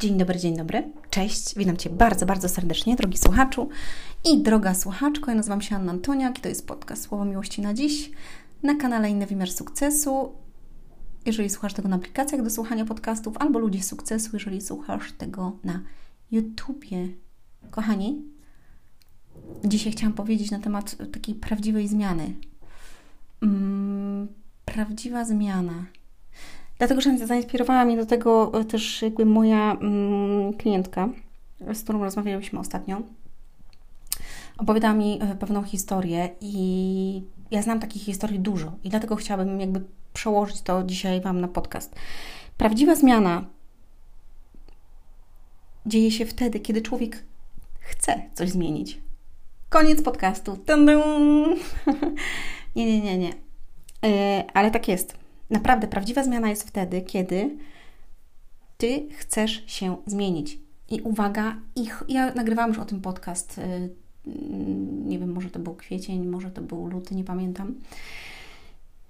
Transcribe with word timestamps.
Dzień 0.00 0.18
dobry, 0.18 0.38
dzień 0.38 0.56
dobry. 0.56 0.92
Cześć, 1.10 1.54
witam 1.56 1.76
Cię 1.76 1.90
bardzo, 1.90 2.26
bardzo 2.26 2.48
serdecznie, 2.48 2.96
drogi 2.96 3.18
słuchaczu 3.18 3.68
i 4.24 4.42
droga 4.42 4.74
słuchaczko. 4.74 5.30
Ja 5.30 5.36
nazywam 5.36 5.60
się 5.60 5.76
Anna 5.76 5.92
Antoniak 5.92 6.38
i 6.38 6.40
to 6.42 6.48
jest 6.48 6.66
podcast 6.66 7.02
Słowo 7.02 7.24
Miłości 7.24 7.62
na 7.62 7.74
dziś 7.74 8.10
na 8.62 8.74
kanale 8.74 9.10
Inny 9.10 9.26
Wymiar 9.26 9.50
Sukcesu. 9.50 10.32
Jeżeli 11.26 11.50
słuchasz 11.50 11.74
tego 11.74 11.88
na 11.88 11.96
aplikacjach 11.96 12.42
do 12.42 12.50
słuchania 12.50 12.84
podcastów 12.84 13.36
albo 13.38 13.58
Ludzi 13.58 13.82
Sukcesu, 13.82 14.30
jeżeli 14.32 14.60
słuchasz 14.60 15.12
tego 15.12 15.58
na 15.64 15.82
YouTubie. 16.30 17.08
Kochani, 17.70 18.22
dzisiaj 19.64 19.92
chciałam 19.92 20.12
powiedzieć 20.12 20.50
na 20.50 20.58
temat 20.58 20.96
takiej 21.12 21.34
prawdziwej 21.34 21.88
zmiany. 21.88 22.34
Mm, 23.42 24.28
prawdziwa 24.64 25.24
zmiana– 25.24 25.84
Dlatego, 26.80 27.00
że 27.00 27.26
zainspirowała 27.26 27.84
mnie 27.84 27.96
do 27.96 28.06
tego 28.06 28.60
e, 28.60 28.64
też 28.64 29.02
jakby 29.02 29.26
moja 29.26 29.72
mm, 29.72 30.52
klientka, 30.54 31.08
z 31.74 31.82
którą 31.82 32.04
rozmawialiśmy 32.04 32.58
ostatnio. 32.58 33.02
Opowiadała 34.58 34.94
mi 34.94 35.18
e, 35.22 35.34
pewną 35.34 35.62
historię 35.62 36.30
i 36.40 37.22
ja 37.50 37.62
znam 37.62 37.80
takich 37.80 38.02
historii 38.02 38.40
dużo 38.40 38.72
i 38.84 38.88
dlatego 38.88 39.16
chciałabym 39.16 39.60
jakby 39.60 39.84
przełożyć 40.12 40.62
to 40.62 40.82
dzisiaj 40.82 41.20
Wam 41.20 41.40
na 41.40 41.48
podcast. 41.48 41.94
Prawdziwa 42.56 42.94
zmiana 42.94 43.44
dzieje 45.86 46.10
się 46.10 46.26
wtedy, 46.26 46.60
kiedy 46.60 46.82
człowiek 46.82 47.24
chce 47.80 48.22
coś 48.34 48.50
zmienić. 48.50 49.00
Koniec 49.68 50.02
podcastu. 50.02 50.58
nie, 52.76 52.86
nie, 52.86 53.00
nie, 53.00 53.18
nie. 53.18 53.28
Yy, 54.02 54.44
ale 54.54 54.70
tak 54.70 54.88
jest. 54.88 55.19
Naprawdę 55.50 55.88
prawdziwa 55.88 56.24
zmiana 56.24 56.48
jest 56.48 56.68
wtedy, 56.68 57.02
kiedy 57.02 57.56
ty 58.78 59.06
chcesz 59.16 59.64
się 59.66 59.96
zmienić. 60.06 60.58
I 60.90 61.00
uwaga, 61.00 61.56
ich, 61.76 62.02
ja 62.08 62.34
nagrywałam 62.34 62.70
już 62.70 62.78
o 62.78 62.84
tym 62.84 63.00
podcast. 63.00 63.58
Y, 63.58 63.90
nie 65.04 65.18
wiem, 65.18 65.32
może 65.32 65.50
to 65.50 65.58
był 65.58 65.74
kwiecień, 65.74 66.26
może 66.26 66.50
to 66.50 66.62
był 66.62 66.86
luty, 66.86 67.14
nie 67.14 67.24
pamiętam. 67.24 67.74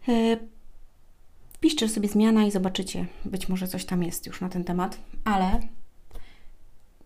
Y, 0.09 0.39
wpiszcie 1.53 1.89
sobie 1.89 2.09
zmiana 2.09 2.45
i 2.45 2.51
zobaczycie. 2.51 3.07
Być 3.25 3.49
może 3.49 3.69
coś 3.69 3.85
tam 3.85 4.03
jest 4.03 4.27
już 4.27 4.41
na 4.41 4.49
ten 4.49 4.65
temat, 4.65 4.99
ale 5.25 5.61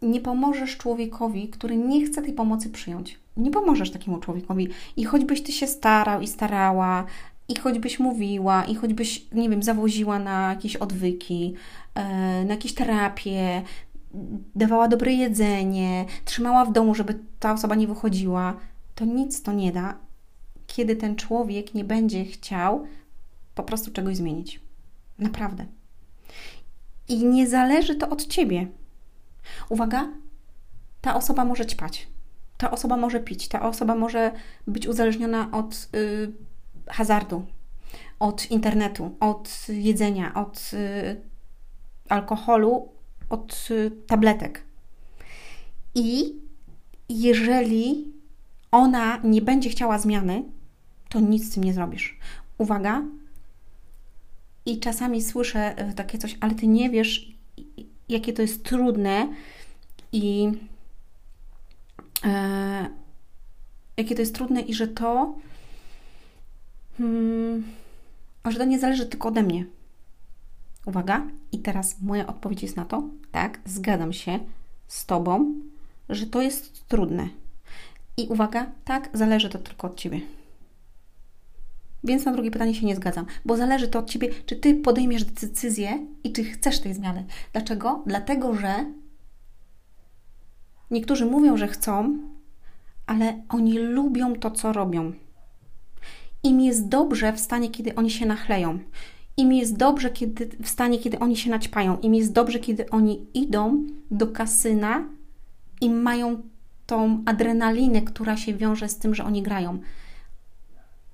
nie 0.02 0.20
pomożesz 0.20 0.76
człowiekowi, 0.76 1.48
który 1.48 1.76
nie 1.76 2.06
chce 2.06 2.22
tej 2.22 2.32
pomocy 2.32 2.70
przyjąć. 2.70 3.18
Nie 3.36 3.50
pomożesz 3.50 3.90
takiemu 3.90 4.18
człowiekowi. 4.18 4.68
I 4.96 5.04
choćbyś 5.04 5.42
ty 5.42 5.52
się 5.52 5.66
starał 5.66 6.20
i 6.20 6.26
starała, 6.26 7.06
i 7.48 7.56
choćbyś 7.56 7.98
mówiła, 7.98 8.64
i 8.64 8.74
choćbyś, 8.74 9.26
nie 9.32 9.48
wiem, 9.50 9.62
zawoziła 9.62 10.18
na 10.18 10.48
jakieś 10.48 10.76
odwyki, 10.76 11.54
e, 11.94 12.04
na 12.44 12.54
jakieś 12.54 12.74
terapie, 12.74 13.62
dawała 14.54 14.88
dobre 14.88 15.12
jedzenie, 15.12 16.04
trzymała 16.24 16.64
w 16.64 16.72
domu, 16.72 16.94
żeby 16.94 17.18
ta 17.40 17.52
osoba 17.52 17.74
nie 17.74 17.86
wychodziła, 17.86 18.56
to 18.94 19.04
nic 19.04 19.42
to 19.42 19.52
nie 19.52 19.72
da, 19.72 19.98
kiedy 20.66 20.96
ten 20.96 21.16
człowiek 21.16 21.74
nie 21.74 21.84
będzie 21.84 22.24
chciał 22.24 22.86
po 23.54 23.62
prostu 23.62 23.90
czegoś 23.90 24.16
zmienić. 24.16 24.60
Naprawdę. 25.18 25.66
I 27.08 27.24
nie 27.24 27.48
zależy 27.48 27.94
to 27.94 28.08
od 28.08 28.26
ciebie. 28.26 28.66
Uwaga, 29.68 30.08
ta 31.00 31.14
osoba 31.14 31.44
może 31.44 31.66
ćpać, 31.66 32.08
ta 32.58 32.70
osoba 32.70 32.96
może 32.96 33.20
pić, 33.20 33.48
ta 33.48 33.62
osoba 33.62 33.94
może 33.94 34.32
być 34.66 34.86
uzależniona 34.86 35.48
od. 35.52 35.88
Yy, 35.92 36.32
hazardu, 36.86 37.46
od 38.20 38.50
internetu, 38.50 39.16
od 39.20 39.66
jedzenia, 39.68 40.34
od 40.34 40.70
y, 40.72 41.20
alkoholu, 42.08 42.88
od 43.28 43.68
y, 43.70 43.90
tabletek. 44.06 44.62
I 45.94 46.34
jeżeli 47.08 48.12
ona 48.70 49.20
nie 49.24 49.42
będzie 49.42 49.70
chciała 49.70 49.98
zmiany, 49.98 50.44
to 51.08 51.20
nic 51.20 51.50
z 51.50 51.54
tym 51.54 51.64
nie 51.64 51.72
zrobisz. 51.72 52.18
Uwaga. 52.58 53.02
I 54.66 54.80
czasami 54.80 55.22
słyszę 55.22 55.88
y, 55.90 55.94
takie 55.94 56.18
coś, 56.18 56.36
ale 56.40 56.54
ty 56.54 56.66
nie 56.66 56.90
wiesz, 56.90 57.34
jakie 58.08 58.32
to 58.32 58.42
jest 58.42 58.64
trudne 58.64 59.28
i 60.12 60.52
e, 62.24 62.88
jakie 63.96 64.14
to 64.14 64.22
jest 64.22 64.34
trudne 64.34 64.60
i 64.60 64.74
że 64.74 64.88
to 64.88 65.34
hmm, 66.98 67.64
że 68.44 68.58
to 68.58 68.64
nie 68.64 68.78
zależy 68.78 69.06
tylko 69.06 69.28
ode 69.28 69.42
mnie. 69.42 69.66
Uwaga, 70.86 71.26
i 71.52 71.58
teraz 71.58 72.00
moja 72.02 72.26
odpowiedź 72.26 72.62
jest 72.62 72.76
na 72.76 72.84
to, 72.84 73.02
tak, 73.32 73.60
zgadzam 73.64 74.12
się 74.12 74.38
z 74.88 75.06
Tobą, 75.06 75.54
że 76.08 76.26
to 76.26 76.42
jest 76.42 76.88
trudne. 76.88 77.28
I 78.16 78.28
uwaga, 78.28 78.66
tak, 78.84 79.10
zależy 79.12 79.48
to 79.48 79.58
tylko 79.58 79.86
od 79.86 79.96
Ciebie. 79.96 80.20
Więc 82.04 82.24
na 82.24 82.32
drugie 82.32 82.50
pytanie 82.50 82.74
się 82.74 82.86
nie 82.86 82.96
zgadzam, 82.96 83.26
bo 83.44 83.56
zależy 83.56 83.88
to 83.88 83.98
od 83.98 84.10
Ciebie, 84.10 84.28
czy 84.46 84.56
Ty 84.56 84.74
podejmiesz 84.74 85.24
decyzję 85.24 86.06
i 86.24 86.32
czy 86.32 86.44
chcesz 86.44 86.80
tej 86.80 86.94
zmiany. 86.94 87.24
Dlaczego? 87.52 88.02
Dlatego, 88.06 88.54
że 88.54 88.92
niektórzy 90.90 91.26
mówią, 91.26 91.56
że 91.56 91.68
chcą, 91.68 92.18
ale 93.06 93.42
oni 93.48 93.78
lubią 93.78 94.34
to, 94.34 94.50
co 94.50 94.72
robią. 94.72 95.12
Im 96.44 96.60
jest 96.60 96.88
dobrze 96.88 97.32
w 97.32 97.40
stanie, 97.40 97.70
kiedy 97.70 97.94
oni 97.94 98.10
się 98.10 98.26
nachleją. 98.26 98.78
Im 99.36 99.52
jest 99.52 99.76
dobrze 99.76 100.10
kiedy, 100.10 100.50
w 100.62 100.68
stanie, 100.68 100.98
kiedy 100.98 101.18
oni 101.18 101.36
się 101.36 101.50
naćpają. 101.50 101.98
Im 102.00 102.14
jest 102.14 102.32
dobrze, 102.32 102.58
kiedy 102.58 102.90
oni 102.90 103.26
idą 103.34 103.86
do 104.10 104.26
kasyna 104.26 105.04
i 105.80 105.90
mają 105.90 106.42
tą 106.86 107.22
adrenalinę, 107.26 108.02
która 108.02 108.36
się 108.36 108.54
wiąże 108.54 108.88
z 108.88 108.98
tym, 108.98 109.14
że 109.14 109.24
oni 109.24 109.42
grają. 109.42 109.78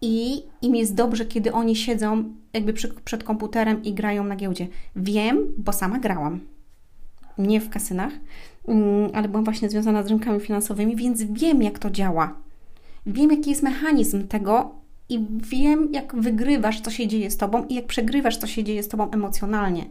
I 0.01 0.43
im 0.63 0.77
jest 0.77 0.95
dobrze, 0.95 1.25
kiedy 1.25 1.53
oni 1.53 1.77
siedzą 1.77 2.25
jakby 2.53 2.73
przy, 2.73 2.89
przed 3.05 3.25
komputerem 3.25 3.85
i 3.85 3.95
grają 3.95 4.25
na 4.25 4.37
giełdzie. 4.37 4.69
Wiem, 4.97 5.39
bo 5.59 5.73
sama 5.73 5.99
grałam. 5.99 6.41
Nie 7.39 7.61
w 7.61 7.71
kasynach, 7.71 8.13
mm, 8.69 9.11
ale 9.15 9.29
byłam 9.29 9.45
właśnie 9.45 9.71
związana 9.71 10.03
z 10.03 10.07
rynkami 10.07 10.41
finansowymi, 10.41 10.97
więc 10.97 11.23
wiem, 11.23 11.63
jak 11.63 11.79
to 11.79 11.91
działa. 11.91 12.35
Wiem, 13.07 13.31
jaki 13.31 13.51
jest 13.51 13.63
mechanizm 13.63 14.29
tego, 14.29 14.80
i 15.11 15.27
wiem, 15.31 15.89
jak 15.93 16.15
wygrywasz, 16.17 16.81
co 16.81 16.91
się 16.91 17.07
dzieje 17.07 17.31
z 17.31 17.37
tobą 17.37 17.67
i 17.67 17.75
jak 17.75 17.87
przegrywasz, 17.87 18.37
co 18.37 18.47
się 18.47 18.65
dzieje 18.65 18.83
z 18.83 18.89
tobą 18.89 19.11
emocjonalnie. 19.11 19.87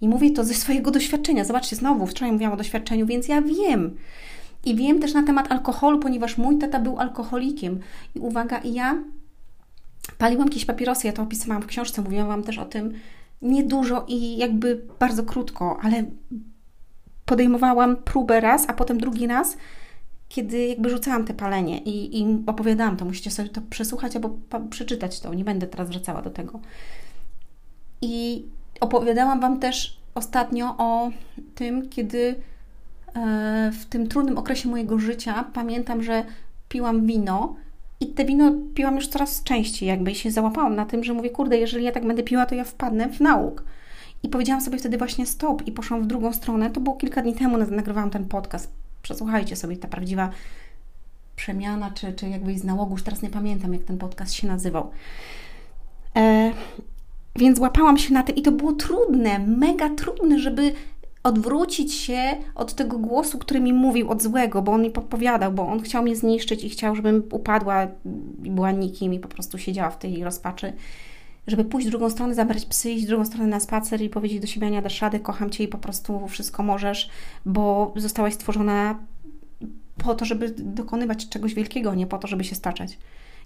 I 0.00 0.08
mówię 0.08 0.30
to 0.30 0.44
ze 0.44 0.54
swojego 0.54 0.90
doświadczenia. 0.90 1.44
Zobaczcie, 1.44 1.76
znowu, 1.76 2.06
wczoraj 2.06 2.32
mówiłam 2.32 2.52
o 2.52 2.56
doświadczeniu, 2.56 3.06
więc 3.06 3.28
ja 3.28 3.42
wiem. 3.42 3.96
I 4.64 4.74
wiem 4.74 5.00
też 5.00 5.14
na 5.14 5.22
temat 5.22 5.52
alkoholu, 5.52 5.98
ponieważ 5.98 6.38
mój 6.38 6.58
tata 6.58 6.80
był 6.80 6.98
alkoholikiem. 6.98 7.80
I 8.14 8.18
uwaga, 8.18 8.60
ja 8.64 9.02
paliłam 10.18 10.48
jakieś 10.48 10.64
papierosy, 10.64 11.06
ja 11.06 11.12
to 11.12 11.22
opisywałam 11.22 11.62
w 11.62 11.66
książce, 11.66 12.02
mówiłam 12.02 12.28
Wam 12.28 12.42
też 12.42 12.58
o 12.58 12.64
tym 12.64 12.92
niedużo 13.42 14.04
i 14.08 14.36
jakby 14.36 14.82
bardzo 14.98 15.22
krótko, 15.22 15.78
ale 15.82 16.04
podejmowałam 17.24 17.96
próbę 17.96 18.40
raz, 18.40 18.68
a 18.68 18.72
potem 18.72 18.98
drugi 18.98 19.26
raz 19.26 19.56
kiedy 20.30 20.66
jakby 20.66 20.90
rzucałam 20.90 21.24
te 21.24 21.34
palenie 21.34 21.78
i, 21.78 22.20
i 22.20 22.42
opowiadałam 22.46 22.96
to, 22.96 23.04
musicie 23.04 23.30
sobie 23.30 23.48
to 23.48 23.60
przesłuchać 23.70 24.16
albo 24.16 24.30
przeczytać 24.70 25.20
to, 25.20 25.34
nie 25.34 25.44
będę 25.44 25.66
teraz 25.66 25.88
wracała 25.88 26.22
do 26.22 26.30
tego. 26.30 26.60
I 28.02 28.44
opowiadałam 28.80 29.40
Wam 29.40 29.60
też 29.60 30.00
ostatnio 30.14 30.74
o 30.78 31.10
tym, 31.54 31.88
kiedy 31.88 32.34
e, 33.14 33.72
w 33.80 33.84
tym 33.84 34.08
trudnym 34.08 34.38
okresie 34.38 34.68
mojego 34.68 34.98
życia 34.98 35.44
pamiętam, 35.54 36.02
że 36.02 36.24
piłam 36.68 37.06
wino 37.06 37.56
i 38.00 38.06
te 38.06 38.24
wino 38.24 38.52
piłam 38.74 38.96
już 38.96 39.08
coraz 39.08 39.42
częściej, 39.42 39.88
jakby 39.88 40.14
się 40.14 40.30
załapałam 40.30 40.76
na 40.76 40.86
tym, 40.86 41.04
że 41.04 41.14
mówię, 41.14 41.30
kurde, 41.30 41.58
jeżeli 41.58 41.84
ja 41.84 41.92
tak 41.92 42.06
będę 42.06 42.22
piła, 42.22 42.46
to 42.46 42.54
ja 42.54 42.64
wpadnę 42.64 43.08
w 43.08 43.20
nauk. 43.20 43.64
I 44.22 44.28
powiedziałam 44.28 44.60
sobie 44.60 44.78
wtedy 44.78 44.98
właśnie 44.98 45.26
stop 45.26 45.66
i 45.66 45.72
poszłam 45.72 46.02
w 46.02 46.06
drugą 46.06 46.32
stronę. 46.32 46.70
To 46.70 46.80
było 46.80 46.96
kilka 46.96 47.22
dni 47.22 47.34
temu, 47.34 47.58
nagrywałam 47.58 48.10
ten 48.10 48.24
podcast 48.24 48.79
przesłuchajcie 49.10 49.56
sobie, 49.56 49.76
ta 49.76 49.88
prawdziwa 49.88 50.30
przemiana, 51.36 51.90
czy, 51.90 52.12
czy 52.12 52.28
jakby 52.28 52.58
z 52.58 52.64
nałogu, 52.64 52.92
już 52.92 53.02
teraz 53.02 53.22
nie 53.22 53.30
pamiętam, 53.30 53.72
jak 53.74 53.82
ten 53.82 53.98
podcast 53.98 54.34
się 54.34 54.46
nazywał. 54.46 54.90
E, 56.16 56.52
więc 57.36 57.58
łapałam 57.58 57.98
się 57.98 58.14
na 58.14 58.22
to 58.22 58.32
i 58.32 58.42
to 58.42 58.52
było 58.52 58.72
trudne, 58.72 59.38
mega 59.38 59.88
trudne, 59.88 60.38
żeby 60.38 60.72
odwrócić 61.22 61.94
się 61.94 62.36
od 62.54 62.74
tego 62.74 62.98
głosu, 62.98 63.38
który 63.38 63.60
mi 63.60 63.72
mówił, 63.72 64.10
od 64.10 64.22
złego, 64.22 64.62
bo 64.62 64.72
on 64.72 64.82
mi 64.82 64.90
podpowiadał, 64.90 65.52
bo 65.52 65.68
on 65.68 65.82
chciał 65.82 66.02
mnie 66.02 66.16
zniszczyć 66.16 66.64
i 66.64 66.70
chciał, 66.70 66.96
żebym 66.96 67.22
upadła 67.30 67.86
i 68.44 68.50
była 68.50 68.70
nikim 68.70 69.14
i 69.14 69.18
po 69.18 69.28
prostu 69.28 69.58
siedziała 69.58 69.90
w 69.90 69.98
tej 69.98 70.24
rozpaczy 70.24 70.72
żeby 71.50 71.64
pójść 71.64 71.88
w 71.88 71.90
drugą 71.90 72.10
stronę, 72.10 72.34
zabrać 72.34 72.64
psy, 72.64 72.90
iść 72.90 73.04
w 73.04 73.08
drugą 73.08 73.24
stronę 73.24 73.46
na 73.46 73.60
spacer 73.60 74.02
i 74.02 74.08
powiedzieć 74.08 74.40
do 74.40 74.46
siebie, 74.46 74.70
nie 74.70 74.82
dasz 74.82 75.02
rady, 75.02 75.20
kocham 75.20 75.50
Cię 75.50 75.64
i 75.64 75.68
po 75.68 75.78
prostu 75.78 76.28
wszystko 76.28 76.62
możesz, 76.62 77.10
bo 77.46 77.92
zostałaś 77.96 78.34
stworzona 78.34 78.98
po 79.98 80.14
to, 80.14 80.24
żeby 80.24 80.54
dokonywać 80.58 81.28
czegoś 81.28 81.54
wielkiego, 81.54 81.94
nie 81.94 82.06
po 82.06 82.18
to, 82.18 82.28
żeby 82.28 82.44
się 82.44 82.54
staczać. 82.54 82.98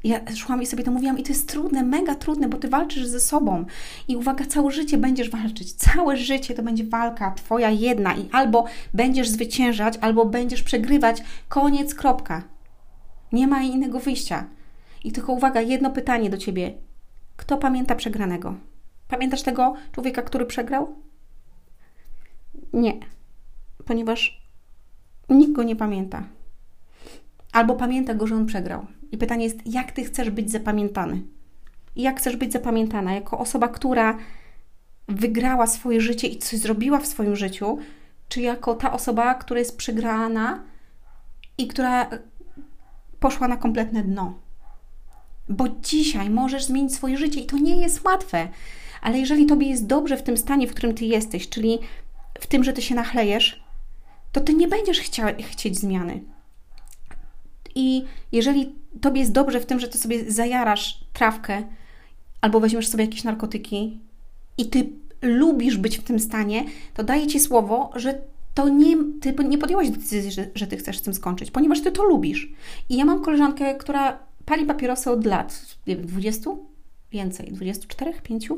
Ja 0.05 0.21
szłam 0.35 0.63
i 0.63 0.67
sobie 0.67 0.85
to 0.85 0.91
mówiłam 0.91 1.19
i 1.19 1.23
to 1.23 1.29
jest 1.29 1.49
trudne, 1.49 1.83
mega 1.83 2.15
trudne, 2.15 2.49
bo 2.49 2.59
ty 2.59 2.69
walczysz 2.69 3.07
ze 3.07 3.21
sobą. 3.21 3.65
I 4.09 4.17
uwaga, 4.17 4.45
całe 4.47 4.71
życie 4.71 4.99
będziesz 4.99 5.31
walczyć. 5.31 5.73
Całe 5.73 6.17
życie 6.17 6.55
to 6.55 6.63
będzie 6.63 6.85
walka 6.85 7.31
twoja 7.31 7.71
jedna 7.71 8.15
i 8.15 8.29
albo 8.33 8.65
będziesz 8.95 9.29
zwyciężać, 9.29 9.99
albo 10.01 10.25
będziesz 10.25 10.63
przegrywać. 10.63 11.23
Koniec, 11.49 11.95
kropka. 11.95 12.43
Nie 13.33 13.47
ma 13.47 13.63
innego 13.63 14.01
wyjścia. 14.01 14.47
I 15.05 15.13
tylko 15.13 15.33
uwaga, 15.33 15.61
jedno 15.61 15.91
pytanie 15.91 16.31
do 16.31 16.37
ciebie. 16.37 16.75
Kto 17.37 17.57
pamięta 17.57 17.95
przegranego? 17.95 18.55
Pamiętasz 19.09 19.43
tego 19.43 19.75
człowieka, 19.93 20.23
który 20.23 20.47
przegrał? 20.47 20.95
Nie, 22.73 22.93
ponieważ 23.85 24.43
nikt 25.29 25.53
go 25.53 25.63
nie 25.63 25.77
pamięta. 25.77 26.25
Albo 27.53 27.75
pamięta 27.75 28.15
go, 28.15 28.27
że 28.27 28.35
on 28.35 28.47
przegrał. 28.47 28.87
I 29.13 29.19
pytanie 29.19 29.45
jest, 29.45 29.67
jak 29.67 29.93
ty 29.93 30.05
chcesz 30.05 30.31
być 30.31 30.51
zapamiętany? 30.51 31.23
Jak 31.97 32.19
chcesz 32.19 32.37
być 32.37 32.53
zapamiętana 32.53 33.15
jako 33.15 33.39
osoba, 33.39 33.69
która 33.69 34.19
wygrała 35.09 35.67
swoje 35.67 36.01
życie 36.01 36.29
i 36.29 36.39
coś 36.39 36.59
zrobiła 36.59 36.99
w 36.99 37.07
swoim 37.07 37.37
życiu, 37.37 37.79
czy 38.29 38.41
jako 38.41 38.75
ta 38.75 38.93
osoba, 38.93 39.35
która 39.35 39.59
jest 39.59 39.77
przegrana 39.77 40.65
i 41.59 41.69
która 41.69 42.11
poszła 43.21 43.49
na 43.49 43.57
kompletne 43.57 44.03
dno? 44.03 44.44
Bo 45.49 45.65
dzisiaj 45.69 46.31
możesz 46.31 46.65
zmienić 46.65 46.95
swoje 46.95 47.19
życie 47.19 47.41
i 47.41 47.47
to 47.47 47.59
nie 47.59 47.77
jest 47.77 48.05
łatwe. 48.05 48.49
Ale 49.03 49.19
jeżeli 49.19 49.47
tobie 49.47 49.69
jest 49.69 49.87
dobrze 49.87 50.17
w 50.17 50.23
tym 50.23 50.37
stanie, 50.37 50.67
w 50.67 50.75
którym 50.75 50.95
ty 50.95 51.05
jesteś, 51.05 51.49
czyli 51.49 51.79
w 52.41 52.47
tym, 52.47 52.65
że 52.65 52.73
ty 52.73 52.83
się 52.83 52.95
nachlejesz, 52.95 53.65
to 54.33 54.41
ty 54.41 54.55
nie 54.55 54.69
będziesz 54.69 55.01
chcia, 55.01 55.35
chcieć 55.51 55.79
zmiany. 55.79 56.21
I 57.75 58.05
jeżeli 58.33 58.75
tobie 59.01 59.21
jest 59.21 59.33
dobrze 59.33 59.61
w 59.61 59.67
tym, 59.67 59.81
że 59.81 59.89
ty 59.89 59.99
sobie 59.99 60.33
zajarasz 60.33 61.05
trawkę 61.13 61.63
albo 62.41 62.61
weźmiesz 62.61 62.89
sobie 62.89 63.05
jakieś 63.05 63.25
narkotyki 63.25 64.01
i 64.59 64.67
ty 64.67 64.89
lubisz 65.23 65.77
być 65.77 65.99
w 65.99 66.03
tym 66.03 66.19
stanie, 66.19 66.65
to 66.95 67.05
daję 67.05 67.27
ci 67.27 67.41
słowo, 67.41 67.91
że 67.95 68.21
to 68.55 68.69
nie, 68.69 68.97
ty 69.21 69.35
nie 69.45 69.59
podjęłaś 69.59 69.91
decyzji, 69.91 70.33
że, 70.33 70.47
że 70.55 70.67
ty 70.67 70.77
chcesz 70.77 70.99
z 70.99 71.03
tym 71.03 71.15
skończyć, 71.15 71.51
ponieważ 71.51 71.81
ty 71.81 71.93
to 71.93 72.05
lubisz. 72.05 72.53
I 72.89 72.97
ja 72.97 73.05
mam 73.05 73.23
koleżankę, 73.23 73.75
która 73.75 74.19
pali 74.47 74.67
papierosy 74.67 75.11
od 75.11 75.27
lat, 75.27 75.77
nie 75.87 75.97
wiem, 75.97 76.07
20? 76.07 76.51
Więcej, 77.13 77.53
24, 77.53 78.13
5. 78.23 78.49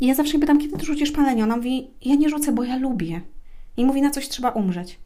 I 0.00 0.06
ja 0.06 0.14
zawsze 0.14 0.38
pytam, 0.38 0.58
kiedy 0.58 0.76
ty 0.76 0.86
rzucisz 0.86 1.10
palenie? 1.10 1.44
Ona 1.44 1.56
mówi, 1.56 1.90
ja 2.04 2.14
nie 2.14 2.28
rzucę, 2.28 2.52
bo 2.52 2.64
ja 2.64 2.76
lubię. 2.76 3.20
I 3.76 3.84
mówi, 3.84 4.02
na 4.02 4.10
coś 4.10 4.28
trzeba 4.28 4.50
umrzeć. 4.50 4.98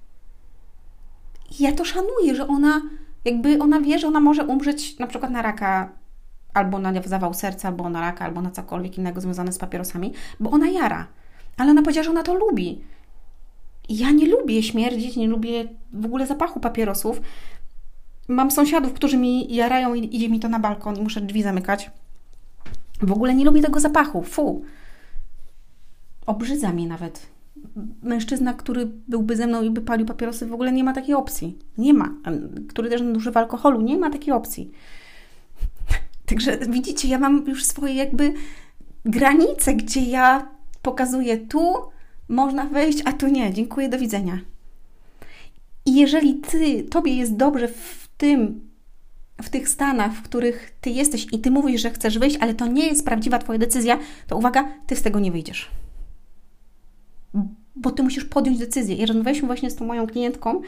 I 1.60 1.62
ja 1.62 1.72
to 1.72 1.84
szanuję, 1.84 2.34
że 2.34 2.46
ona 2.46 2.82
jakby 3.24 3.58
ona 3.58 3.80
wie, 3.80 3.98
że 3.98 4.06
ona 4.06 4.20
może 4.20 4.46
umrzeć 4.46 4.98
na 4.98 5.06
przykład 5.06 5.30
na 5.30 5.42
raka 5.42 5.92
albo 6.54 6.78
na 6.78 7.02
zawał 7.02 7.34
serca, 7.34 7.68
albo 7.68 7.90
na 7.90 8.00
raka, 8.00 8.24
albo 8.24 8.42
na 8.42 8.50
cokolwiek 8.50 8.98
innego 8.98 9.20
związane 9.20 9.52
z 9.52 9.58
papierosami, 9.58 10.12
bo 10.40 10.50
ona 10.50 10.68
jara. 10.68 11.06
Ale 11.56 11.70
ona 11.70 11.82
powiedziała, 11.82 12.04
że 12.04 12.10
ona 12.10 12.22
to 12.22 12.34
lubi. 12.34 12.80
Ja 13.88 14.10
nie 14.10 14.26
lubię 14.26 14.62
śmierdzić, 14.62 15.16
nie 15.16 15.28
lubię 15.28 15.68
w 15.92 16.04
ogóle 16.04 16.26
zapachu 16.26 16.60
papierosów. 16.60 17.20
Mam 18.28 18.50
sąsiadów, 18.50 18.92
którzy 18.92 19.16
mi 19.16 19.54
jarają 19.54 19.94
i 19.94 20.16
idzie 20.16 20.28
mi 20.28 20.40
to 20.40 20.48
na 20.48 20.58
balkon 20.58 20.96
i 20.96 21.02
muszę 21.02 21.20
drzwi 21.20 21.42
zamykać. 21.42 21.90
W 23.02 23.12
ogóle 23.12 23.34
nie 23.34 23.44
lubię 23.44 23.62
tego 23.62 23.80
zapachu. 23.80 24.22
Fu. 24.22 24.64
Obrzydza 26.26 26.72
mnie 26.72 26.86
nawet 26.86 27.26
mężczyzna, 28.02 28.54
który 28.54 28.86
byłby 29.08 29.36
ze 29.36 29.46
mną 29.46 29.62
i 29.62 29.70
by 29.70 29.80
palił 29.80 30.06
papierosy, 30.06 30.46
w 30.46 30.52
ogóle 30.52 30.72
nie 30.72 30.84
ma 30.84 30.92
takiej 30.92 31.14
opcji. 31.14 31.58
Nie 31.78 31.94
ma. 31.94 32.14
Który 32.68 32.90
też 32.90 33.00
nadużywa 33.00 33.40
alkoholu, 33.40 33.80
nie 33.80 33.96
ma 33.98 34.10
takiej 34.10 34.34
opcji. 34.34 34.70
Także 36.26 36.58
widzicie, 36.58 37.08
ja 37.08 37.18
mam 37.18 37.44
już 37.46 37.64
swoje 37.64 37.94
jakby 37.94 38.34
granice, 39.04 39.74
gdzie 39.74 40.00
ja 40.00 40.48
pokazuję 40.82 41.38
tu 41.38 41.74
można 42.28 42.64
wejść, 42.64 43.02
a 43.04 43.12
tu 43.12 43.28
nie. 43.28 43.52
Dziękuję, 43.52 43.88
do 43.88 43.98
widzenia. 43.98 44.38
I 45.86 45.94
jeżeli 45.94 46.34
ty, 46.34 46.82
tobie 46.82 47.16
jest 47.16 47.36
dobrze 47.36 47.68
w 47.68 48.03
tym, 48.16 48.70
w 49.42 49.48
tych 49.50 49.68
stanach, 49.68 50.12
w 50.12 50.22
których 50.22 50.76
ty 50.80 50.90
jesteś 50.90 51.26
i 51.32 51.38
ty 51.38 51.50
mówisz, 51.50 51.82
że 51.82 51.90
chcesz 51.90 52.18
wyjść, 52.18 52.36
ale 52.40 52.54
to 52.54 52.66
nie 52.66 52.86
jest 52.86 53.04
prawdziwa 53.04 53.38
twoja 53.38 53.58
decyzja, 53.58 53.98
to 54.26 54.36
uwaga, 54.36 54.68
ty 54.86 54.96
z 54.96 55.02
tego 55.02 55.20
nie 55.20 55.32
wyjdziesz 55.32 55.70
bo 57.76 57.90
ty 57.90 58.02
musisz 58.02 58.24
podjąć 58.24 58.58
decyzję. 58.58 58.96
I 58.96 59.06
rozmawialiśmy 59.06 59.46
właśnie 59.46 59.70
z 59.70 59.76
tą 59.76 59.86
moją 59.86 60.06
klientką 60.06 60.62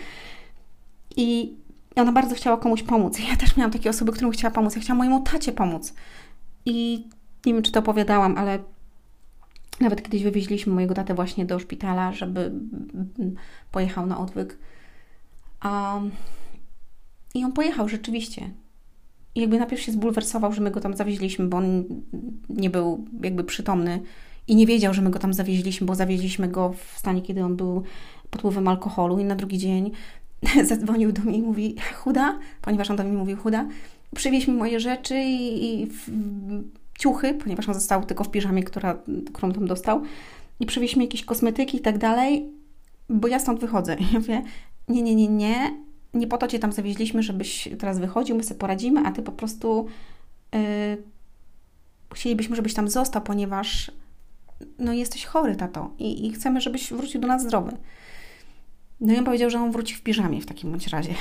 i 1.16 1.56
ona 1.96 2.12
bardzo 2.12 2.34
chciała 2.34 2.56
komuś 2.56 2.82
pomóc. 2.82 3.18
Ja 3.30 3.36
też 3.36 3.56
miałam 3.56 3.70
takie 3.70 3.90
osoby, 3.90 4.12
którym 4.12 4.30
chciała 4.30 4.54
pomóc. 4.54 4.76
Ja 4.76 4.82
chciałam 4.82 4.98
mojemu 4.98 5.22
tacie 5.22 5.52
pomóc. 5.52 5.94
I 6.64 7.06
nie 7.46 7.54
wiem, 7.54 7.62
czy 7.62 7.72
to 7.72 7.80
opowiadałam, 7.80 8.38
ale 8.38 8.58
nawet 9.80 10.02
kiedyś 10.02 10.22
wywieźliśmy 10.22 10.72
mojego 10.74 10.94
tatę 10.94 11.14
właśnie 11.14 11.46
do 11.46 11.58
szpitala, 11.58 12.12
żeby 12.12 12.52
pojechał 13.72 14.06
na 14.06 14.18
odwyk. 14.18 14.58
Um, 15.64 16.10
I 17.36 17.44
on 17.44 17.52
pojechał 17.52 17.88
rzeczywiście. 17.88 18.50
I 19.34 19.40
jakby 19.40 19.58
najpierw 19.58 19.82
się 19.82 19.92
zbulwersował, 19.92 20.52
że 20.52 20.60
my 20.60 20.70
go 20.70 20.80
tam 20.80 20.96
zawieźliśmy, 20.96 21.46
bo 21.46 21.56
on 21.56 21.84
nie 22.48 22.70
był 22.70 23.04
jakby 23.22 23.44
przytomny. 23.44 24.00
I 24.48 24.56
nie 24.56 24.66
wiedział, 24.66 24.94
że 24.94 25.02
my 25.02 25.10
go 25.10 25.18
tam 25.18 25.34
zawieźliśmy, 25.34 25.86
bo 25.86 25.94
zawieźliśmy 25.94 26.48
go 26.48 26.72
w 26.72 26.98
stanie, 26.98 27.22
kiedy 27.22 27.44
on 27.44 27.56
był 27.56 27.82
pod 28.30 28.40
wpływem 28.40 28.68
alkoholu. 28.68 29.18
I 29.18 29.24
na 29.24 29.34
drugi 29.34 29.58
dzień 29.58 29.90
zadzwonił 30.68 31.12
do 31.12 31.22
mnie 31.22 31.38
i 31.38 31.42
mówi 31.42 31.76
chuda, 31.94 32.38
ponieważ 32.62 32.90
on 32.90 32.96
do 32.96 33.04
mnie 33.04 33.12
mówił 33.12 33.36
chuda, 33.36 33.68
przywieź 34.14 34.48
mi 34.48 34.54
moje 34.54 34.80
rzeczy 34.80 35.14
i, 35.18 35.82
i 35.82 35.88
ciuchy, 36.98 37.34
ponieważ 37.34 37.68
on 37.68 37.74
został 37.74 38.04
tylko 38.04 38.24
w 38.24 38.30
piżamie, 38.30 38.62
która, 38.62 38.98
którą 39.34 39.52
tam 39.52 39.66
dostał. 39.66 40.02
I 40.60 40.66
przywieź 40.66 40.96
mi 40.96 41.04
jakieś 41.04 41.24
kosmetyki 41.24 41.76
i 41.76 41.80
tak 41.80 41.98
dalej, 41.98 42.50
bo 43.08 43.28
ja 43.28 43.38
stąd 43.38 43.60
wychodzę. 43.60 43.96
I 44.00 44.04
ja 44.12 44.18
mówię, 44.18 44.42
nie, 44.88 45.02
nie, 45.02 45.14
nie, 45.14 45.28
nie, 45.28 45.85
nie 46.16 46.26
po 46.26 46.38
to 46.38 46.48
Cię 46.48 46.58
tam 46.58 46.72
zawieźliśmy, 46.72 47.22
żebyś 47.22 47.68
teraz 47.78 47.98
wychodził, 47.98 48.36
my 48.36 48.42
sobie 48.42 48.60
poradzimy, 48.60 49.00
a 49.04 49.12
Ty 49.12 49.22
po 49.22 49.32
prostu 49.32 49.86
yy, 50.52 50.60
chcielibyśmy, 52.14 52.56
żebyś 52.56 52.74
tam 52.74 52.88
został, 52.88 53.22
ponieważ 53.22 53.92
no 54.78 54.92
jesteś 54.92 55.24
chory, 55.24 55.56
tato, 55.56 55.90
i, 55.98 56.26
i 56.26 56.32
chcemy, 56.32 56.60
żebyś 56.60 56.92
wrócił 56.92 57.20
do 57.20 57.28
nas 57.28 57.42
zdrowy. 57.42 57.76
No 59.00 59.14
i 59.14 59.18
on 59.18 59.24
powiedział, 59.24 59.50
że 59.50 59.58
on 59.58 59.72
wróci 59.72 59.94
w 59.94 60.02
piżamie 60.02 60.40
w 60.40 60.46
takim 60.46 60.70
bądź 60.70 60.86
razie. 60.86 61.14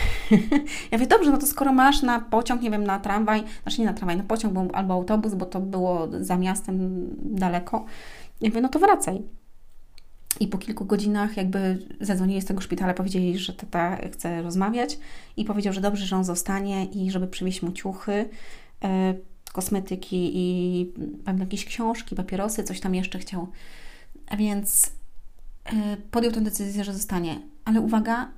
ja 0.91 0.97
mówię, 0.97 1.07
dobrze, 1.07 1.31
no 1.31 1.37
to 1.37 1.47
skoro 1.47 1.73
masz 1.73 2.01
na 2.01 2.19
pociąg, 2.19 2.61
nie 2.61 2.71
wiem, 2.71 2.83
na 2.83 2.99
tramwaj, 2.99 3.43
znaczy 3.63 3.81
nie 3.81 3.87
na 3.87 3.93
tramwaj, 3.93 4.17
na 4.17 4.23
pociąg 4.23 4.75
albo 4.75 4.93
autobus, 4.93 5.33
bo 5.33 5.45
to 5.45 5.59
było 5.59 6.07
za 6.19 6.37
miastem 6.37 7.07
daleko, 7.21 7.85
ja 8.41 8.49
mówię, 8.49 8.61
no 8.61 8.69
to 8.69 8.79
wracaj. 8.79 9.21
I 10.39 10.47
po 10.47 10.57
kilku 10.57 10.85
godzinach 10.85 11.37
jakby 11.37 11.87
zadzwonili 12.01 12.41
z 12.41 12.45
tego 12.45 12.61
szpitala, 12.61 12.93
powiedzieli, 12.93 13.37
że 13.37 13.53
tata 13.53 13.97
chce 14.11 14.41
rozmawiać 14.41 14.99
i 15.37 15.45
powiedział, 15.45 15.73
że 15.73 15.81
dobrze, 15.81 16.05
że 16.05 16.15
on 16.15 16.23
zostanie 16.23 16.85
i 16.85 17.11
żeby 17.11 17.27
przywieźć 17.27 17.61
mu 17.61 17.71
ciuchy. 17.71 18.29
E, 18.83 19.13
kosmetyki 19.53 20.31
i 20.33 20.85
pewnie 21.25 21.43
jakieś 21.43 21.65
książki, 21.65 22.15
papierosy, 22.15 22.63
coś 22.63 22.79
tam 22.79 22.95
jeszcze 22.95 23.19
chciał. 23.19 23.47
A 24.27 24.37
więc 24.37 24.91
e, 25.65 25.97
podjął 26.11 26.33
tę 26.33 26.41
decyzję, 26.41 26.83
że 26.83 26.93
zostanie. 26.93 27.39
Ale 27.65 27.81
uwaga, 27.81 28.31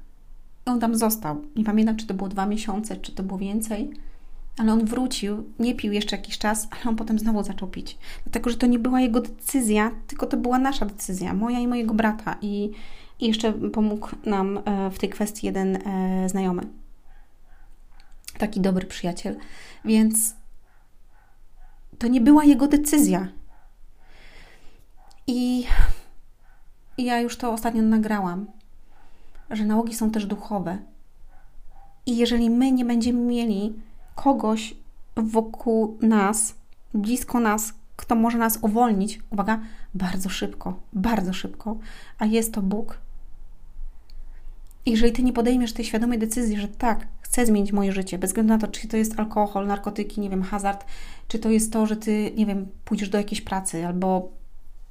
on 0.65 0.79
tam 0.79 0.95
został. 0.95 1.41
Nie 1.55 1.63
pamiętam, 1.63 1.95
czy 1.95 2.07
to 2.07 2.13
było 2.13 2.29
dwa 2.29 2.45
miesiące, 2.45 2.97
czy 2.97 3.11
to 3.11 3.23
było 3.23 3.39
więcej, 3.39 3.91
ale 4.57 4.73
on 4.73 4.85
wrócił, 4.85 5.53
nie 5.59 5.75
pił 5.75 5.93
jeszcze 5.93 6.15
jakiś 6.15 6.37
czas, 6.37 6.67
ale 6.71 6.81
on 6.85 6.95
potem 6.95 7.19
znowu 7.19 7.43
zaczął 7.43 7.67
pić. 7.67 7.97
Dlatego, 8.23 8.49
że 8.49 8.57
to 8.57 8.67
nie 8.67 8.79
była 8.79 9.01
jego 9.01 9.21
decyzja, 9.21 9.91
tylko 10.07 10.25
to 10.25 10.37
była 10.37 10.59
nasza 10.59 10.85
decyzja, 10.85 11.33
moja 11.33 11.59
i 11.59 11.67
mojego 11.67 11.93
brata. 11.93 12.37
I, 12.41 12.71
i 13.19 13.27
jeszcze 13.27 13.53
pomógł 13.53 14.09
nam 14.25 14.57
e, 14.65 14.91
w 14.91 14.99
tej 14.99 15.09
kwestii 15.09 15.45
jeden 15.45 15.75
e, 15.75 16.29
znajomy. 16.29 16.61
Taki 18.37 18.61
dobry 18.61 18.87
przyjaciel. 18.87 19.37
Więc 19.85 20.35
to 21.97 22.07
nie 22.07 22.21
była 22.21 22.43
jego 22.43 22.67
decyzja. 22.67 23.27
I 25.27 25.65
ja 26.97 27.19
już 27.19 27.37
to 27.37 27.51
ostatnio 27.51 27.81
nagrałam, 27.81 28.45
że 29.49 29.65
nałogi 29.65 29.95
są 29.95 30.11
też 30.11 30.25
duchowe. 30.25 30.77
I 32.05 32.17
jeżeli 32.17 32.49
my 32.49 32.71
nie 32.71 32.85
będziemy 32.85 33.19
mieli 33.19 33.73
kogoś 34.17 34.73
wokół 35.15 35.97
nas, 36.01 36.55
blisko 36.93 37.39
nas, 37.39 37.73
kto 37.95 38.15
może 38.15 38.37
nas 38.37 38.59
uwolnić, 38.61 39.19
uwaga, 39.29 39.59
bardzo 39.93 40.29
szybko, 40.29 40.79
bardzo 40.93 41.33
szybko, 41.33 41.77
a 42.19 42.25
jest 42.25 42.53
to 42.53 42.61
Bóg. 42.61 42.97
Jeżeli 44.85 45.13
ty 45.13 45.23
nie 45.23 45.33
podejmiesz 45.33 45.73
tej 45.73 45.85
świadomej 45.85 46.19
decyzji, 46.19 46.57
że 46.57 46.67
tak, 46.67 47.07
chcę 47.21 47.45
zmienić 47.45 47.71
moje 47.71 47.91
życie, 47.91 48.17
bez 48.17 48.29
względu 48.29 48.53
na 48.53 48.59
to, 48.59 48.67
czy 48.67 48.87
to 48.87 48.97
jest 48.97 49.19
alkohol, 49.19 49.67
narkotyki, 49.67 50.21
nie 50.21 50.29
wiem, 50.29 50.43
hazard, 50.43 50.85
czy 51.27 51.39
to 51.39 51.49
jest 51.49 51.73
to, 51.73 51.85
że 51.85 51.95
ty, 51.95 52.31
nie 52.37 52.45
wiem, 52.45 52.67
pójdziesz 52.85 53.09
do 53.09 53.17
jakiejś 53.17 53.41
pracy, 53.41 53.87
albo, 53.87 54.29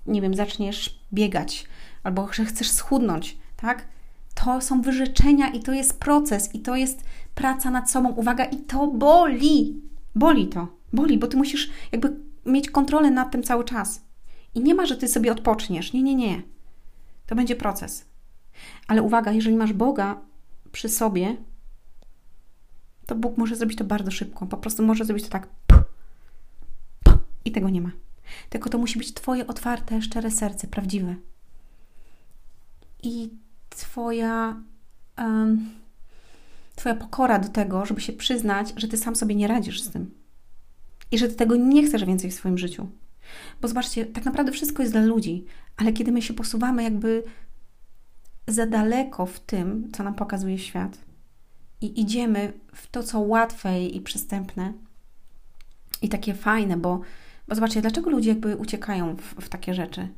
nie 0.06 0.20
wiem, 0.20 0.34
zaczniesz 0.34 1.00
biegać, 1.12 1.66
albo 2.02 2.32
że 2.32 2.44
chcesz 2.44 2.70
schudnąć, 2.70 3.38
tak? 3.56 3.88
To 4.34 4.60
są 4.60 4.82
wyrzeczenia 4.82 5.48
i 5.48 5.60
to 5.60 5.72
jest 5.72 6.00
proces, 6.00 6.54
i 6.54 6.60
to 6.60 6.76
jest 6.76 7.04
praca 7.36 7.70
nad 7.70 7.90
sobą. 7.90 8.08
Uwaga, 8.08 8.44
i 8.44 8.56
to 8.56 8.86
boli. 8.86 9.80
Boli 10.14 10.48
to, 10.48 10.68
boli, 10.92 11.18
bo 11.18 11.26
ty 11.26 11.36
musisz 11.36 11.70
jakby 11.92 12.16
mieć 12.46 12.70
kontrolę 12.70 13.10
nad 13.10 13.30
tym 13.30 13.42
cały 13.42 13.64
czas. 13.64 14.04
I 14.54 14.60
nie 14.60 14.74
ma, 14.74 14.86
że 14.86 14.96
ty 14.96 15.08
sobie 15.08 15.32
odpoczniesz. 15.32 15.92
Nie, 15.92 16.02
nie, 16.02 16.14
nie. 16.14 16.42
To 17.26 17.34
będzie 17.34 17.56
proces. 17.56 18.04
Ale 18.88 19.02
uwaga, 19.02 19.32
jeżeli 19.32 19.56
masz 19.56 19.72
Boga 19.72 20.20
przy 20.72 20.88
sobie, 20.88 21.36
to 23.06 23.14
Bóg 23.14 23.36
może 23.38 23.56
zrobić 23.56 23.78
to 23.78 23.84
bardzo 23.84 24.10
szybko. 24.10 24.46
Po 24.46 24.56
prostu 24.56 24.82
może 24.82 25.04
zrobić 25.04 25.24
to 25.24 25.30
tak. 25.30 25.48
I 27.44 27.52
tego 27.52 27.70
nie 27.70 27.80
ma. 27.80 27.90
Tylko 28.48 28.70
to 28.70 28.78
musi 28.78 28.98
być 28.98 29.14
Twoje 29.14 29.46
otwarte, 29.46 30.02
szczere 30.02 30.30
serce, 30.30 30.66
prawdziwe. 30.68 31.14
I 33.02 33.30
Twoja, 33.68 34.56
um, 35.18 35.70
twoja 36.76 36.94
pokora 36.94 37.38
do 37.38 37.48
tego, 37.48 37.86
żeby 37.86 38.00
się 38.00 38.12
przyznać, 38.12 38.72
że 38.76 38.88
Ty 38.88 38.96
sam 38.96 39.16
sobie 39.16 39.34
nie 39.34 39.48
radzisz 39.48 39.82
z 39.82 39.90
tym. 39.90 40.10
I 41.10 41.18
że 41.18 41.28
Ty 41.28 41.34
tego 41.34 41.56
nie 41.56 41.86
chcesz 41.86 42.04
więcej 42.04 42.30
w 42.30 42.34
swoim 42.34 42.58
życiu. 42.58 42.88
Bo 43.60 43.68
zobaczcie, 43.68 44.06
tak 44.06 44.24
naprawdę 44.24 44.52
wszystko 44.52 44.82
jest 44.82 44.94
dla 44.94 45.02
ludzi, 45.02 45.44
ale 45.76 45.92
kiedy 45.92 46.12
my 46.12 46.22
się 46.22 46.34
posuwamy 46.34 46.82
jakby 46.82 47.22
za 48.48 48.66
daleko 48.66 49.26
w 49.26 49.40
tym, 49.40 49.88
co 49.92 50.04
nam 50.04 50.14
pokazuje 50.14 50.58
świat, 50.58 50.98
i 51.80 52.00
idziemy 52.00 52.52
w 52.74 52.86
to, 52.86 53.02
co 53.02 53.20
łatwe 53.20 53.84
i 53.84 54.00
przystępne 54.00 54.72
i 56.02 56.08
takie 56.08 56.34
fajne, 56.34 56.76
bo, 56.76 57.00
bo 57.48 57.54
zobaczcie, 57.54 57.80
dlaczego 57.80 58.10
ludzie 58.10 58.28
jakby 58.28 58.56
uciekają 58.56 59.16
w, 59.16 59.22
w 59.22 59.48
takie 59.48 59.74
rzeczy? 59.74 60.08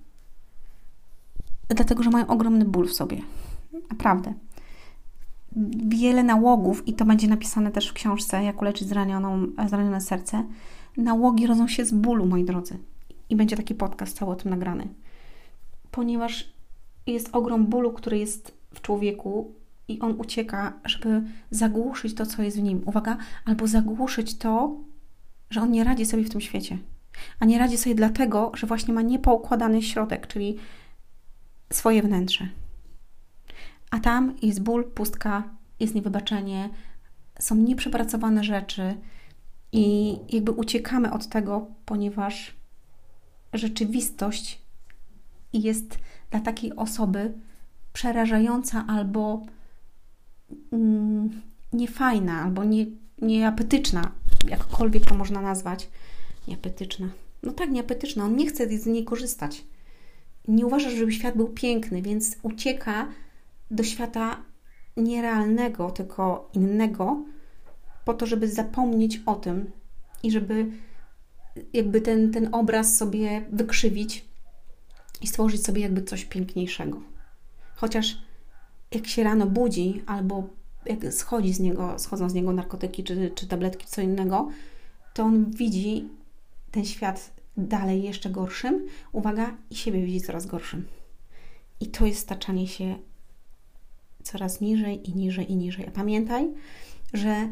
Dlatego, 1.69 2.03
że 2.03 2.11
mają 2.11 2.27
ogromny 2.27 2.65
ból 2.65 2.89
w 2.89 2.93
sobie. 2.93 3.23
Naprawdę. 3.91 4.35
Wiele 5.87 6.23
nałogów, 6.23 6.89
i 6.89 6.95
to 6.95 7.05
będzie 7.05 7.29
napisane 7.29 7.71
też 7.71 7.89
w 7.89 7.93
książce, 7.93 8.45
jak 8.45 8.63
uleczyć 8.63 8.89
zranioną, 8.89 9.47
zranione 9.69 10.01
serce, 10.01 10.45
nałogi 10.97 11.47
rodzą 11.47 11.69
się 11.69 11.85
z 11.85 11.93
bólu, 11.93 12.27
moi 12.27 12.45
drodzy. 12.45 12.79
I 13.31 13.37
będzie 13.37 13.57
taki 13.57 13.75
podcast 13.75 14.17
cały 14.17 14.33
o 14.33 14.37
tym 14.37 14.51
nagrany. 14.51 14.89
Ponieważ 15.91 16.53
jest 17.07 17.29
ogrom 17.33 17.67
bólu, 17.67 17.93
który 17.93 18.19
jest 18.19 18.59
w 18.75 18.81
człowieku 18.81 19.55
i 19.89 20.01
on 20.01 20.15
ucieka, 20.21 20.73
żeby 20.85 21.23
zagłuszyć 21.51 22.15
to, 22.15 22.27
co 22.27 22.43
jest 22.43 22.57
w 22.57 22.63
nim. 22.63 22.83
Uwaga, 22.87 23.17
albo 23.45 23.67
zagłuszyć 23.67 24.39
to, 24.39 24.77
że 25.51 25.61
on 25.61 25.71
nie 25.71 25.85
radzi 25.85 26.07
sobie 26.07 26.25
w 26.25 26.31
tym 26.31 26.41
świecie. 26.41 26.79
A 27.41 27.45
nie 27.45 27.59
radzi 27.59 27.77
sobie 27.77 27.95
dlatego, 27.95 28.53
że 28.55 28.67
właśnie 28.67 28.95
ma 28.95 29.03
niepoukładany 29.03 29.83
środek, 29.83 30.27
czyli 30.27 30.57
swoje 31.73 32.03
wnętrze. 32.03 32.49
A 33.91 33.99
tam 34.01 34.37
jest 34.43 34.63
ból, 34.63 34.91
pustka, 34.91 35.43
jest 35.81 35.95
niewybaczenie, 35.95 36.71
są 37.39 37.55
nieprzepracowane 37.55 38.45
rzeczy 38.45 38.95
i 39.73 40.17
jakby 40.29 40.53
uciekamy 40.53 41.13
od 41.13 41.29
tego, 41.29 41.67
ponieważ 41.87 42.57
rzeczywistość 43.53 44.63
jest 45.53 45.99
dla 46.31 46.41
takiej 46.41 46.77
osoby 46.77 47.33
przerażająca 47.93 48.85
albo 48.89 49.47
mm, 50.73 51.43
niefajna, 51.73 52.43
albo 52.43 52.65
nie, 52.65 52.87
nieapetyczna, 53.23 54.13
jakkolwiek 54.49 55.07
to 55.07 55.15
można 55.15 55.41
nazwać. 55.41 55.89
Nieapetyczna. 56.49 57.09
No 57.43 57.53
tak, 57.53 57.71
nieapetyczna. 57.71 58.25
On 58.25 58.37
nie 58.37 58.47
chce 58.47 58.79
z 58.79 58.87
niej 58.87 59.05
korzystać. 59.05 59.65
Nie 60.49 60.67
uważa, 60.67 60.91
żeby 60.91 61.13
świat 61.13 61.37
był 61.37 61.49
piękny, 61.49 62.03
więc 62.03 62.37
ucieka 62.43 63.09
do 63.71 63.83
świata 63.83 64.43
nierealnego, 64.97 65.91
tylko 65.91 66.51
innego, 66.55 67.25
po 68.05 68.15
to, 68.15 68.27
żeby 68.27 68.49
zapomnieć 68.49 69.21
o 69.27 69.35
tym 69.35 69.71
i 70.23 70.31
żeby 70.31 70.67
jakby 71.73 72.01
ten, 72.01 72.33
ten 72.33 72.55
obraz 72.55 72.97
sobie 72.97 73.45
wykrzywić 73.53 74.25
i 75.21 75.27
stworzyć 75.27 75.65
sobie 75.65 75.83
jakby 75.83 76.03
coś 76.03 76.25
piękniejszego. 76.25 77.01
Chociaż 77.75 78.19
jak 78.91 79.07
się 79.07 79.25
rano 79.25 79.47
budzi 79.47 80.03
albo 80.07 80.49
jak 80.87 81.13
schodzi 81.13 81.53
z 81.53 81.61
niego, 81.61 81.99
schodzą 81.99 82.31
z 82.31 82.35
niego 82.35 82.53
narkotyki 82.53 83.05
czy, 83.05 83.31
czy 83.35 83.47
tabletki, 83.47 83.87
co 83.87 84.01
innego, 84.01 84.49
to 85.15 85.23
on 85.23 85.51
widzi 85.51 86.09
ten 86.71 86.85
świat 86.85 87.33
dalej 87.57 88.03
jeszcze 88.03 88.31
gorszym, 88.31 88.87
uwaga, 89.13 89.57
i 89.71 89.77
siebie 89.77 90.03
widzi 90.03 90.21
coraz 90.21 90.47
gorszym. 90.47 90.87
I 91.81 91.87
to 91.87 92.07
jest 92.07 92.21
staczanie 92.21 92.69
się 92.69 92.99
coraz 94.33 94.61
niżej 94.61 95.11
i 95.11 95.15
niżej 95.15 95.53
i 95.53 95.57
niżej. 95.57 95.87
A 95.87 95.91
pamiętaj, 95.91 96.49
że 97.13 97.49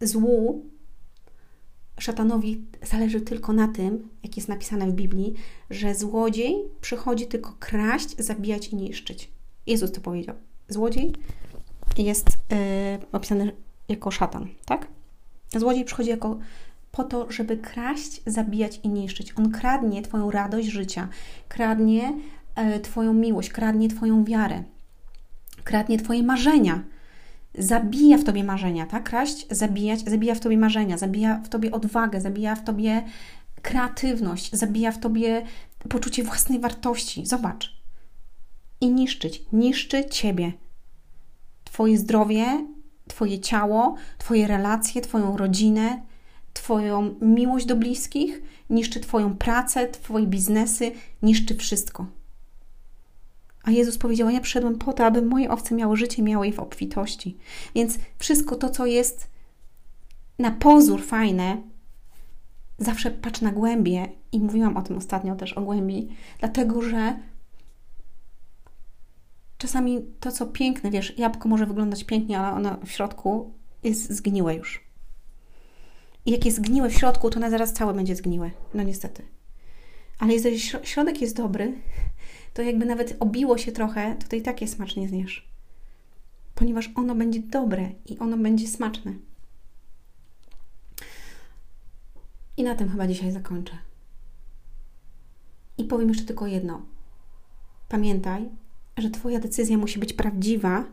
złu 0.00 0.64
szatanowi 1.98 2.64
zależy 2.82 3.20
tylko 3.20 3.52
na 3.52 3.68
tym, 3.68 4.08
jak 4.22 4.36
jest 4.36 4.48
napisane 4.48 4.86
w 4.86 4.92
Biblii, 4.92 5.34
że 5.70 5.94
złodziej 5.94 6.54
przychodzi 6.80 7.26
tylko 7.26 7.52
kraść, 7.58 8.16
zabijać 8.16 8.68
i 8.68 8.76
niszczyć. 8.76 9.30
Jezus 9.66 9.92
to 9.92 10.00
powiedział. 10.00 10.34
Złodziej 10.68 11.12
jest 11.98 12.26
yy, 12.28 12.58
opisany 13.12 13.52
jako 13.88 14.10
szatan, 14.10 14.48
tak? 14.64 14.88
Złodziej 15.56 15.84
przychodzi 15.84 16.10
jako 16.10 16.38
po 16.92 17.04
to, 17.04 17.32
żeby 17.32 17.56
kraść, 17.56 18.22
zabijać 18.26 18.80
i 18.82 18.88
niszczyć. 18.88 19.32
On 19.38 19.52
kradnie 19.52 20.02
Twoją 20.02 20.30
radość 20.30 20.68
życia, 20.68 21.08
kradnie 21.48 22.12
yy, 22.56 22.80
Twoją 22.80 23.14
miłość, 23.14 23.48
kradnie 23.50 23.88
Twoją 23.88 24.24
wiarę, 24.24 24.64
kradnie 25.64 25.98
Twoje 25.98 26.22
marzenia 26.22 26.84
zabija 27.58 28.18
w 28.18 28.24
tobie 28.24 28.44
marzenia, 28.44 28.86
tak? 28.86 29.04
Kraść, 29.04 29.46
zabijać, 29.50 30.00
zabija 30.00 30.34
w 30.34 30.40
tobie 30.40 30.58
marzenia, 30.58 30.98
zabija 30.98 31.40
w 31.44 31.48
tobie 31.48 31.70
odwagę, 31.70 32.20
zabija 32.20 32.54
w 32.54 32.64
tobie 32.64 33.02
kreatywność, 33.62 34.52
zabija 34.52 34.92
w 34.92 34.98
tobie 34.98 35.42
poczucie 35.88 36.24
własnej 36.24 36.60
wartości. 36.60 37.26
Zobacz. 37.26 37.76
I 38.80 38.90
niszczyć, 38.90 39.42
niszczy 39.52 40.04
ciebie. 40.04 40.52
Twoje 41.64 41.98
zdrowie, 41.98 42.66
twoje 43.08 43.38
ciało, 43.38 43.94
twoje 44.18 44.46
relacje, 44.46 45.00
twoją 45.00 45.36
rodzinę, 45.36 46.02
twoją 46.52 47.14
miłość 47.20 47.66
do 47.66 47.76
bliskich, 47.76 48.42
niszczy 48.70 49.00
twoją 49.00 49.36
pracę, 49.36 49.88
twoje 49.88 50.26
biznesy, 50.26 50.92
niszczy 51.22 51.54
wszystko. 51.54 52.06
A 53.64 53.70
Jezus 53.70 53.98
powiedział: 53.98 54.30
Ja 54.30 54.40
przyszedłem 54.40 54.78
po 54.78 54.92
to, 54.92 55.06
aby 55.06 55.22
moje 55.22 55.50
owce 55.50 55.74
miały 55.74 55.96
życie, 55.96 56.22
miały 56.22 56.46
je 56.46 56.52
w 56.52 56.60
obfitości. 56.60 57.36
Więc 57.74 57.98
wszystko 58.18 58.56
to, 58.56 58.70
co 58.70 58.86
jest 58.86 59.30
na 60.38 60.50
pozór 60.50 61.02
fajne, 61.02 61.62
zawsze 62.78 63.10
patrz 63.10 63.40
na 63.40 63.52
głębie. 63.52 64.08
I 64.32 64.40
mówiłam 64.40 64.76
o 64.76 64.82
tym 64.82 64.96
ostatnio 64.96 65.36
też 65.36 65.52
o 65.52 65.62
głębi, 65.62 66.08
dlatego 66.38 66.82
że 66.82 67.18
czasami 69.58 70.04
to, 70.20 70.32
co 70.32 70.46
piękne, 70.46 70.90
wiesz, 70.90 71.18
jabłko 71.18 71.48
może 71.48 71.66
wyglądać 71.66 72.04
pięknie, 72.04 72.38
ale 72.38 72.56
ono 72.56 72.76
w 72.86 72.90
środku 72.90 73.52
jest 73.82 74.12
zgniłe 74.12 74.54
już. 74.54 74.84
I 76.26 76.30
jak 76.30 76.44
jest 76.44 76.56
zgniłe 76.56 76.88
w 76.88 76.94
środku, 76.94 77.30
to 77.30 77.40
na 77.40 77.50
zaraz 77.50 77.72
całe 77.72 77.94
będzie 77.94 78.16
zgniłe. 78.16 78.50
No 78.74 78.82
niestety. 78.82 79.22
Ale 80.18 80.32
jeżeli 80.32 80.60
środek 80.60 81.20
jest 81.20 81.36
dobry, 81.36 81.72
to 82.54 82.62
jakby 82.62 82.86
nawet 82.86 83.16
obiło 83.20 83.58
się 83.58 83.72
trochę, 83.72 84.16
to, 84.28 84.36
i 84.36 84.42
tak 84.42 84.60
je 84.60 84.68
smacznie 84.68 85.08
zjesz. 85.08 85.48
Ponieważ 86.54 86.90
ono 86.94 87.14
będzie 87.14 87.40
dobre 87.40 87.90
i 88.06 88.18
ono 88.18 88.36
będzie 88.36 88.68
smaczne. 88.68 89.14
I 92.56 92.62
na 92.62 92.74
tym 92.74 92.88
chyba 92.88 93.06
dzisiaj 93.06 93.32
zakończę. 93.32 93.78
I 95.78 95.84
powiem 95.84 96.08
jeszcze 96.08 96.24
tylko 96.24 96.46
jedno. 96.46 96.82
Pamiętaj, 97.88 98.48
że 98.96 99.10
Twoja 99.10 99.40
decyzja 99.40 99.78
musi 99.78 99.98
być 99.98 100.12
prawdziwa, 100.12 100.84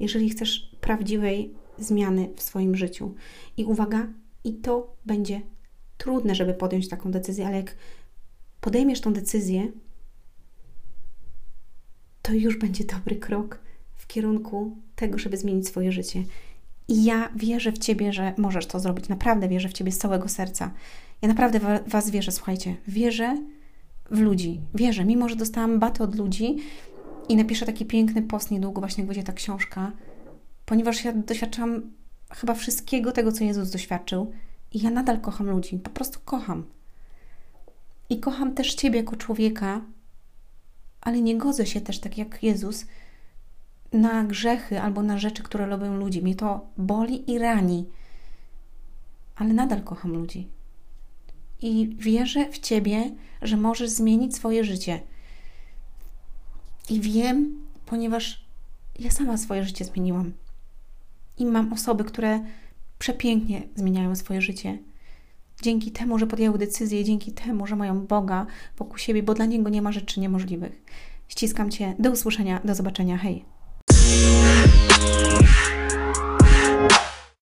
jeżeli 0.00 0.30
chcesz 0.30 0.76
prawdziwej 0.80 1.54
zmiany 1.78 2.28
w 2.36 2.42
swoim 2.42 2.76
życiu. 2.76 3.14
I 3.56 3.64
uwaga, 3.64 4.06
i 4.44 4.54
to 4.54 4.96
będzie 5.06 5.40
trudne, 5.98 6.34
żeby 6.34 6.54
podjąć 6.54 6.88
taką 6.88 7.10
decyzję, 7.10 7.46
ale 7.46 7.56
jak 7.56 7.76
podejmiesz 8.60 9.00
tą 9.00 9.12
decyzję, 9.12 9.72
to 12.24 12.32
już 12.32 12.58
będzie 12.58 12.84
dobry 12.84 13.16
krok 13.16 13.58
w 13.96 14.06
kierunku 14.06 14.76
tego, 14.96 15.18
żeby 15.18 15.36
zmienić 15.36 15.68
swoje 15.68 15.92
życie. 15.92 16.24
I 16.88 17.04
ja 17.04 17.28
wierzę 17.36 17.72
w 17.72 17.78
Ciebie, 17.78 18.12
że 18.12 18.34
możesz 18.36 18.66
to 18.66 18.80
zrobić. 18.80 19.08
Naprawdę 19.08 19.48
wierzę 19.48 19.68
w 19.68 19.72
Ciebie 19.72 19.92
z 19.92 19.98
całego 19.98 20.28
serca. 20.28 20.70
Ja 21.22 21.28
naprawdę 21.28 21.60
w 21.60 21.90
Was 21.90 22.10
wierzę, 22.10 22.32
słuchajcie. 22.32 22.76
Wierzę 22.88 23.42
w 24.10 24.20
ludzi. 24.20 24.60
Wierzę, 24.74 25.04
mimo 25.04 25.28
że 25.28 25.36
dostałam 25.36 25.78
baty 25.78 26.02
od 26.02 26.14
ludzi 26.14 26.56
i 27.28 27.36
napiszę 27.36 27.66
taki 27.66 27.84
piękny 27.84 28.22
post 28.22 28.50
niedługo, 28.50 28.80
właśnie 28.80 29.02
jak 29.02 29.08
będzie 29.08 29.22
ta 29.22 29.32
książka, 29.32 29.92
ponieważ 30.66 31.04
ja 31.04 31.12
doświadczam 31.12 31.82
chyba 32.30 32.54
wszystkiego 32.54 33.12
tego, 33.12 33.32
co 33.32 33.44
Jezus 33.44 33.70
doświadczył 33.70 34.32
i 34.72 34.82
ja 34.82 34.90
nadal 34.90 35.20
kocham 35.20 35.50
ludzi. 35.50 35.78
Po 35.78 35.90
prostu 35.90 36.20
kocham. 36.24 36.64
I 38.10 38.20
kocham 38.20 38.54
też 38.54 38.74
Ciebie 38.74 38.98
jako 38.98 39.16
człowieka, 39.16 39.80
ale 41.04 41.20
nie 41.20 41.38
godzę 41.38 41.66
się 41.66 41.80
też, 41.80 41.98
tak 42.00 42.18
jak 42.18 42.42
Jezus, 42.42 42.86
na 43.92 44.24
grzechy 44.24 44.80
albo 44.80 45.02
na 45.02 45.18
rzeczy, 45.18 45.42
które 45.42 45.66
robią 45.66 45.96
ludzi. 45.96 46.22
Mnie 46.22 46.34
to 46.34 46.66
boli 46.76 47.30
i 47.30 47.38
rani. 47.38 47.86
ale 49.36 49.54
nadal 49.54 49.82
kocham 49.82 50.12
ludzi. 50.12 50.48
I 51.62 51.96
wierzę 51.98 52.52
w 52.52 52.58
Ciebie, 52.58 53.10
że 53.42 53.56
możesz 53.56 53.90
zmienić 53.90 54.36
swoje 54.36 54.64
życie. 54.64 55.00
I 56.90 57.00
wiem, 57.00 57.66
ponieważ 57.86 58.44
ja 58.98 59.10
sama 59.10 59.36
swoje 59.36 59.64
życie 59.64 59.84
zmieniłam. 59.84 60.32
I 61.38 61.46
mam 61.46 61.72
osoby, 61.72 62.04
które 62.04 62.40
przepięknie 62.98 63.62
zmieniają 63.74 64.16
swoje 64.16 64.42
życie. 64.42 64.78
Dzięki 65.62 65.90
temu, 65.90 66.18
że 66.18 66.26
podjęły 66.26 66.58
decyzję, 66.58 67.04
dzięki 67.04 67.32
temu, 67.32 67.66
że 67.66 67.76
mają 67.76 68.06
Boga 68.06 68.46
wokół 68.78 68.98
siebie, 68.98 69.22
bo 69.22 69.34
dla 69.34 69.46
Niego 69.46 69.70
nie 69.70 69.82
ma 69.82 69.92
rzeczy 69.92 70.20
niemożliwych. 70.20 70.82
Ściskam 71.28 71.70
Cię. 71.70 71.94
Do 71.98 72.10
usłyszenia, 72.10 72.60
do 72.64 72.74
zobaczenia. 72.74 73.18
Hej. 73.18 73.44